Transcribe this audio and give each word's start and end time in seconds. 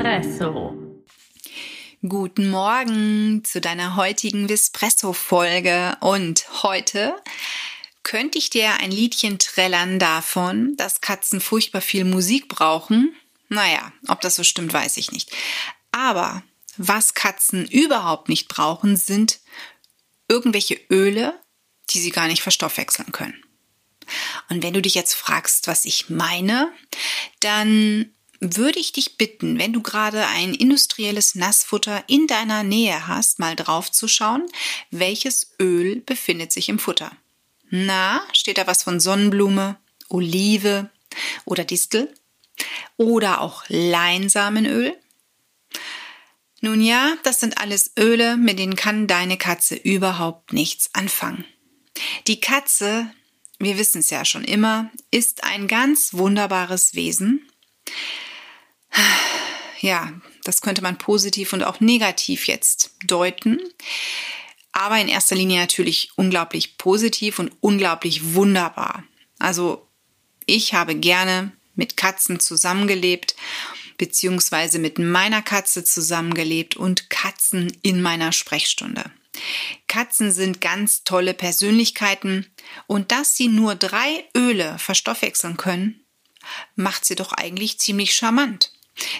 Espresso. 0.00 0.74
Guten 2.00 2.48
Morgen 2.48 3.44
zu 3.44 3.60
deiner 3.60 3.96
heutigen 3.96 4.48
Vespresso-Folge. 4.48 5.98
Und 6.00 6.62
heute 6.62 7.14
könnte 8.02 8.38
ich 8.38 8.48
dir 8.48 8.72
ein 8.80 8.90
Liedchen 8.90 9.38
trällern 9.38 9.98
davon, 9.98 10.74
dass 10.76 11.02
Katzen 11.02 11.42
furchtbar 11.42 11.82
viel 11.82 12.06
Musik 12.06 12.48
brauchen. 12.48 13.14
Naja, 13.50 13.92
ob 14.08 14.22
das 14.22 14.36
so 14.36 14.42
stimmt, 14.42 14.72
weiß 14.72 14.96
ich 14.96 15.12
nicht. 15.12 15.32
Aber 15.92 16.42
was 16.78 17.12
Katzen 17.12 17.66
überhaupt 17.66 18.30
nicht 18.30 18.48
brauchen, 18.48 18.96
sind 18.96 19.40
irgendwelche 20.28 20.80
Öle, 20.88 21.38
die 21.90 22.00
sie 22.00 22.10
gar 22.10 22.26
nicht 22.26 22.40
verstoffwechseln 22.40 23.12
können. 23.12 23.44
Und 24.48 24.62
wenn 24.62 24.72
du 24.72 24.80
dich 24.80 24.94
jetzt 24.94 25.12
fragst, 25.12 25.66
was 25.66 25.84
ich 25.84 26.08
meine, 26.08 26.72
dann 27.40 28.14
würde 28.40 28.78
ich 28.78 28.92
dich 28.92 29.18
bitten, 29.18 29.58
wenn 29.58 29.72
du 29.72 29.82
gerade 29.82 30.26
ein 30.26 30.54
industrielles 30.54 31.34
Nassfutter 31.34 32.02
in 32.08 32.26
deiner 32.26 32.62
Nähe 32.62 33.06
hast, 33.06 33.38
mal 33.38 33.54
drauf 33.54 33.92
zu 33.92 34.08
schauen, 34.08 34.46
welches 34.90 35.54
Öl 35.60 36.00
befindet 36.00 36.50
sich 36.50 36.70
im 36.70 36.78
Futter. 36.78 37.12
Na, 37.68 38.22
steht 38.32 38.58
da 38.58 38.66
was 38.66 38.82
von 38.82 38.98
Sonnenblume, 38.98 39.76
Olive 40.08 40.90
oder 41.44 41.64
Distel? 41.64 42.12
Oder 42.96 43.40
auch 43.40 43.64
Leinsamenöl? 43.68 44.96
Nun 46.62 46.80
ja, 46.82 47.16
das 47.22 47.40
sind 47.40 47.58
alles 47.58 47.92
Öle, 47.98 48.36
mit 48.36 48.58
denen 48.58 48.76
kann 48.76 49.06
deine 49.06 49.38
Katze 49.38 49.76
überhaupt 49.76 50.52
nichts 50.52 50.90
anfangen. 50.94 51.44
Die 52.26 52.40
Katze, 52.40 53.10
wir 53.58 53.78
wissen 53.78 54.00
es 54.00 54.10
ja 54.10 54.24
schon 54.24 54.44
immer, 54.44 54.90
ist 55.10 55.44
ein 55.44 55.68
ganz 55.68 56.14
wunderbares 56.14 56.94
Wesen 56.94 57.46
ja, 59.80 60.12
das 60.44 60.60
könnte 60.60 60.82
man 60.82 60.98
positiv 60.98 61.52
und 61.52 61.62
auch 61.62 61.80
negativ 61.80 62.46
jetzt 62.46 62.92
deuten. 63.04 63.60
Aber 64.72 64.98
in 65.00 65.08
erster 65.08 65.36
Linie 65.36 65.60
natürlich 65.60 66.12
unglaublich 66.16 66.78
positiv 66.78 67.38
und 67.38 67.52
unglaublich 67.60 68.34
wunderbar. 68.34 69.04
Also 69.38 69.86
ich 70.46 70.74
habe 70.74 70.94
gerne 70.94 71.52
mit 71.74 71.96
Katzen 71.96 72.40
zusammengelebt, 72.40 73.34
beziehungsweise 73.98 74.78
mit 74.78 74.98
meiner 74.98 75.42
Katze 75.42 75.84
zusammengelebt 75.84 76.76
und 76.76 77.10
Katzen 77.10 77.76
in 77.82 78.00
meiner 78.00 78.32
Sprechstunde. 78.32 79.04
Katzen 79.88 80.32
sind 80.32 80.60
ganz 80.60 81.04
tolle 81.04 81.34
Persönlichkeiten 81.34 82.46
und 82.86 83.12
dass 83.12 83.36
sie 83.36 83.48
nur 83.48 83.74
drei 83.74 84.24
Öle 84.36 84.78
verstoffwechseln 84.78 85.56
können, 85.56 86.04
macht 86.74 87.04
sie 87.04 87.14
doch 87.14 87.32
eigentlich 87.32 87.78
ziemlich 87.78 88.14
charmant. 88.14 88.72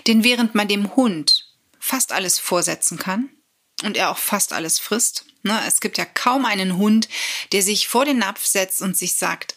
Denn 0.07 0.25
während 0.25 0.55
man 0.55 0.69
dem 0.69 0.95
Hund 0.97 1.47
fast 1.79 2.13
alles 2.13 2.39
vorsetzen 2.39 2.99
kann 2.99 3.31
und 3.83 3.97
er 3.97 4.11
auch 4.11 4.19
fast 4.19 4.53
alles 4.53 4.79
frisst, 4.79 5.25
ne, 5.43 5.61
es 5.67 5.81
gibt 5.81 5.99
ja 5.99 6.05
kaum 6.05 6.45
einen 6.45 6.77
Hund, 6.77 7.09
der 7.53 7.63
sich 7.63 7.89
vor 7.89 8.05
den 8.05 8.19
Napf 8.19 8.45
setzt 8.45 8.83
und 8.83 8.97
sich 8.97 9.15
sagt, 9.15 9.57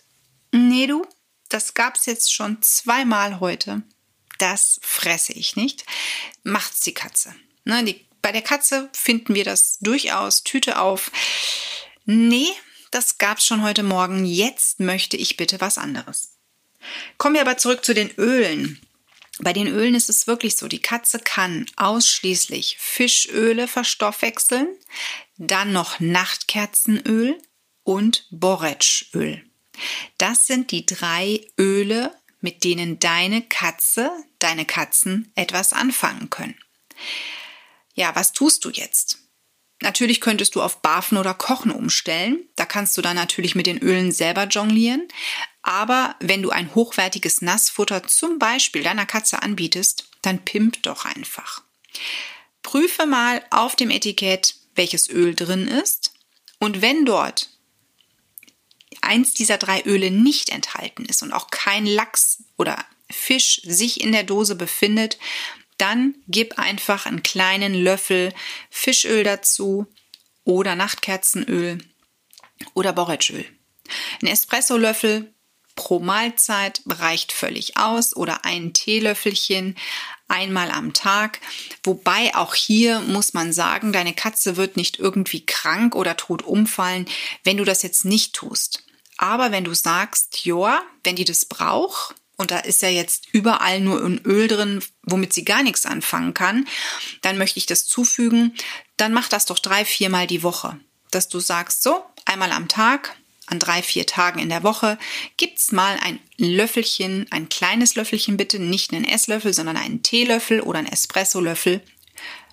nee 0.51 0.87
du, 0.87 1.05
das 1.49 1.73
gab's 1.73 2.05
jetzt 2.05 2.33
schon 2.33 2.61
zweimal 2.61 3.39
heute, 3.39 3.83
das 4.39 4.79
fresse 4.81 5.33
ich 5.33 5.55
nicht, 5.55 5.85
macht's 6.43 6.81
die 6.81 6.93
Katze. 6.93 7.35
Ne, 7.65 7.83
die, 7.83 8.05
bei 8.21 8.31
der 8.31 8.41
Katze 8.41 8.89
finden 8.93 9.35
wir 9.35 9.43
das 9.43 9.79
durchaus, 9.79 10.43
Tüte 10.43 10.79
auf. 10.79 11.11
Nee, 12.05 12.49
das 12.91 13.17
gab's 13.17 13.45
schon 13.45 13.63
heute 13.63 13.83
Morgen, 13.83 14.25
jetzt 14.25 14.79
möchte 14.79 15.17
ich 15.17 15.37
bitte 15.37 15.61
was 15.61 15.77
anderes. 15.77 16.33
Kommen 17.17 17.35
wir 17.35 17.41
aber 17.41 17.57
zurück 17.57 17.85
zu 17.85 17.93
den 17.93 18.11
Ölen. 18.17 18.79
Bei 19.43 19.51
den 19.51 19.67
Ölen 19.67 19.93
ist 19.93 20.09
es 20.09 20.25
wirklich 20.25 20.55
so, 20.55 20.69
die 20.69 20.81
Katze 20.81 21.19
kann 21.19 21.65
ausschließlich 21.75 22.77
Fischöle 22.79 23.67
verstoffwechseln, 23.67 24.67
dann 25.37 25.73
noch 25.73 25.99
Nachtkerzenöl 25.99 27.37
und 27.83 28.25
Borretschöl. 28.31 29.43
Das 30.17 30.47
sind 30.47 30.71
die 30.71 30.85
drei 30.85 31.45
Öle, 31.59 32.15
mit 32.39 32.63
denen 32.63 32.99
deine 32.99 33.41
Katze, 33.41 34.11
deine 34.39 34.65
Katzen 34.65 35.33
etwas 35.35 35.73
anfangen 35.73 36.29
können. 36.29 36.57
Ja, 37.95 38.15
was 38.15 38.31
tust 38.31 38.63
du 38.63 38.69
jetzt? 38.69 39.22
Natürlich 39.83 40.21
könntest 40.21 40.55
du 40.55 40.61
auf 40.61 40.81
Barfen 40.81 41.17
oder 41.17 41.33
Kochen 41.33 41.69
umstellen. 41.69 42.47
Da 42.55 42.65
kannst 42.65 42.97
du 42.97 43.01
dann 43.01 43.17
natürlich 43.17 43.53
mit 43.53 43.67
den 43.67 43.79
Ölen 43.79 44.13
selber 44.13 44.45
jonglieren. 44.45 45.09
Aber 45.61 46.15
wenn 46.21 46.41
du 46.41 46.51
ein 46.51 46.73
hochwertiges 46.73 47.41
Nassfutter 47.41 48.03
zum 48.03 48.39
Beispiel 48.39 48.81
deiner 48.81 49.05
Katze 49.05 49.43
anbietest, 49.43 50.09
dann 50.21 50.39
pimp 50.39 50.81
doch 50.83 51.03
einfach. 51.03 51.63
Prüfe 52.61 53.05
mal 53.05 53.43
auf 53.49 53.75
dem 53.75 53.89
Etikett, 53.89 54.55
welches 54.73 55.09
Öl 55.09 55.35
drin 55.35 55.67
ist. 55.67 56.13
Und 56.59 56.81
wenn 56.81 57.03
dort 57.03 57.49
eins 59.01 59.33
dieser 59.33 59.57
drei 59.57 59.83
Öle 59.83 60.11
nicht 60.11 60.47
enthalten 60.47 61.03
ist 61.03 61.23
und 61.23 61.33
auch 61.33 61.49
kein 61.49 61.85
Lachs 61.85 62.45
oder 62.57 62.77
Fisch 63.11 63.59
sich 63.65 63.99
in 63.99 64.13
der 64.13 64.23
Dose 64.23 64.55
befindet, 64.55 65.17
dann 65.77 66.15
gib 66.27 66.59
einfach 66.59 67.05
einen 67.05 67.23
kleinen 67.23 67.73
Löffel 67.73 68.33
Fischöl 68.69 69.23
dazu 69.23 69.87
oder 70.43 70.75
Nachtkerzenöl 70.75 71.79
oder 72.73 72.93
Borretschöl. 72.93 73.45
Ein 74.21 74.27
Espressolöffel 74.27 75.33
pro 75.75 75.99
Mahlzeit 75.99 76.81
reicht 76.87 77.31
völlig 77.31 77.77
aus 77.77 78.15
oder 78.15 78.45
ein 78.45 78.73
Teelöffelchen 78.73 79.75
einmal 80.27 80.71
am 80.71 80.93
Tag. 80.93 81.39
Wobei 81.83 82.35
auch 82.35 82.55
hier 82.55 82.99
muss 83.01 83.33
man 83.33 83.53
sagen, 83.53 83.91
deine 83.91 84.13
Katze 84.13 84.55
wird 84.55 84.77
nicht 84.77 84.99
irgendwie 84.99 85.45
krank 85.45 85.95
oder 85.95 86.17
tot 86.17 86.43
umfallen, 86.43 87.05
wenn 87.43 87.57
du 87.57 87.65
das 87.65 87.83
jetzt 87.83 88.05
nicht 88.05 88.33
tust. 88.33 88.83
Aber 89.17 89.51
wenn 89.51 89.63
du 89.63 89.73
sagst, 89.73 90.45
ja, 90.45 90.81
wenn 91.03 91.15
die 91.15 91.25
das 91.25 91.45
braucht, 91.45 92.15
und 92.37 92.51
da 92.51 92.59
ist 92.59 92.81
ja 92.81 92.89
jetzt 92.89 93.27
überall 93.31 93.79
nur 93.79 94.03
ein 94.03 94.21
Öl 94.25 94.47
drin, 94.47 94.83
womit 95.03 95.33
sie 95.33 95.45
gar 95.45 95.63
nichts 95.63 95.85
anfangen 95.85 96.33
kann, 96.33 96.67
dann 97.21 97.37
möchte 97.37 97.59
ich 97.59 97.65
das 97.65 97.85
zufügen, 97.85 98.55
dann 98.97 99.13
mach 99.13 99.29
das 99.29 99.45
doch 99.45 99.59
drei, 99.59 99.85
viermal 99.85 100.27
die 100.27 100.43
Woche. 100.43 100.79
Dass 101.11 101.29
du 101.29 101.39
sagst, 101.39 101.83
so, 101.83 102.03
einmal 102.25 102.51
am 102.51 102.67
Tag 102.67 103.15
an 103.45 103.59
drei, 103.59 103.83
vier 103.83 104.05
Tagen 104.05 104.39
in 104.39 104.49
der 104.49 104.63
Woche 104.63 104.97
gibt's 105.37 105.71
mal 105.71 105.97
ein 106.01 106.19
Löffelchen, 106.37 107.27
ein 107.29 107.49
kleines 107.49 107.95
Löffelchen 107.95 108.37
bitte, 108.37 108.57
nicht 108.59 108.93
einen 108.93 109.05
Esslöffel, 109.05 109.53
sondern 109.53 109.77
einen 109.77 110.01
Teelöffel 110.01 110.61
oder 110.61 110.79
einen 110.79 110.91
Espressolöffel 110.91 111.81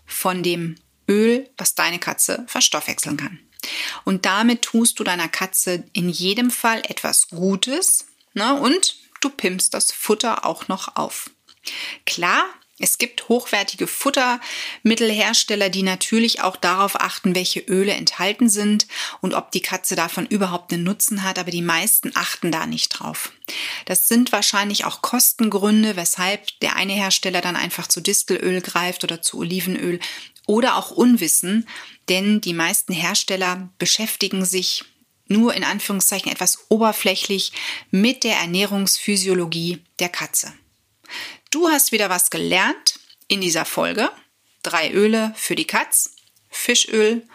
von 0.05 0.43
dem 0.43 0.77
Öl, 1.09 1.49
was 1.57 1.75
deine 1.75 1.99
Katze 1.99 2.45
verstoffwechseln 2.49 3.17
kann. 3.17 3.39
Und 4.05 4.27
damit 4.27 4.63
tust 4.63 4.99
du 4.99 5.05
deiner 5.05 5.29
Katze 5.29 5.85
in 5.93 6.09
jedem 6.09 6.51
Fall 6.51 6.83
etwas 6.89 7.29
Gutes 7.29 8.07
ne? 8.35 8.55
und 8.55 8.97
du 9.21 9.31
pimpst 9.31 9.75
das 9.75 9.93
Futter 9.93 10.45
auch 10.45 10.69
noch 10.69 10.97
auf. 10.97 11.31
Klar, 12.07 12.45
es 12.83 12.97
gibt 12.97 13.29
hochwertige 13.29 13.87
Futtermittelhersteller, 13.87 15.69
die 15.69 15.83
natürlich 15.83 16.41
auch 16.41 16.57
darauf 16.57 16.99
achten, 16.99 17.35
welche 17.35 17.61
Öle 17.61 17.93
enthalten 17.93 18.49
sind 18.49 18.87
und 19.21 19.35
ob 19.35 19.51
die 19.51 19.61
Katze 19.61 19.97
davon 19.97 20.25
überhaupt 20.25 20.73
einen 20.73 20.85
Nutzen 20.85 21.23
hat, 21.23 21.39
aber 21.39 21.51
die 21.51 21.61
meisten 21.61 22.13
achten 22.15 22.51
da 22.51 22.67
nicht 22.67 22.89
drauf. 22.89 23.33
Das 23.85 24.09
sind 24.09 24.33
wahrscheinlich 24.33 24.87
auch 24.87 25.03
Kostengründe, 25.03 25.95
weshalb 25.97 26.59
der 26.61 26.75
eine 26.77 26.95
Hersteller 26.95 27.43
dann 27.43 27.57
einfach 27.57 27.87
zu 27.87 28.01
Distelöl 28.01 28.63
greift 28.63 29.05
oder 29.05 29.21
zu 29.21 29.41
Olivenöl 29.41 30.01
oder 30.47 30.77
auch 30.77 30.91
Unwissen, 30.91 31.69
denn 32.09 32.41
die 32.41 32.55
meisten 32.55 32.95
Hersteller 32.95 33.69
beschäftigen 33.79 34.47
sich 34.47 34.85
nur 35.31 35.55
in 35.55 35.65
Anführungszeichen 35.65 36.31
etwas 36.31 36.67
oberflächlich 36.69 37.53
mit 37.91 38.25
der 38.25 38.37
Ernährungsphysiologie 38.37 39.79
der 39.99 40.09
Katze. 40.09 40.53
Du 41.51 41.69
hast 41.69 41.93
wieder 41.93 42.11
was 42.11 42.31
gelernt 42.31 42.99
in 43.29 43.41
dieser 43.41 43.65
Folge. 43.65 44.11
Drei 44.63 44.91
Öle 44.91 45.33
für 45.37 45.55
die 45.55 45.67
Katz, 45.67 46.17
Fischöl 46.51 47.27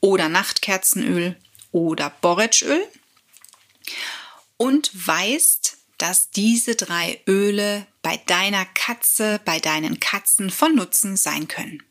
oder 0.00 0.28
Nachtkerzenöl 0.28 1.36
oder 1.72 2.10
Borretschöl. 2.20 2.86
Und 4.56 4.90
weißt, 4.94 5.76
dass 5.98 6.30
diese 6.30 6.76
drei 6.76 7.20
Öle 7.28 7.86
bei 8.02 8.16
deiner 8.26 8.64
Katze, 8.66 9.40
bei 9.44 9.60
deinen 9.60 10.00
Katzen 10.00 10.50
von 10.50 10.74
Nutzen 10.74 11.16
sein 11.16 11.48
können. 11.48 11.82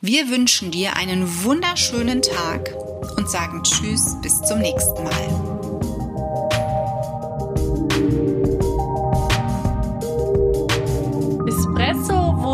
Wir 0.00 0.28
wünschen 0.30 0.70
dir 0.70 0.96
einen 0.96 1.44
wunderschönen 1.44 2.22
Tag 2.22 2.74
und 3.16 3.30
sagen 3.30 3.62
Tschüss 3.62 4.16
bis 4.22 4.40
zum 4.42 4.58
nächsten 4.58 5.02
Mal. 5.02 5.56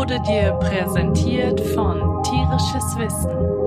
wurde 0.03 0.19
dir 0.27 0.51
präsentiert 0.59 1.61
von 1.73 2.21
Tierisches 2.23 2.97
Wissen. 2.97 3.62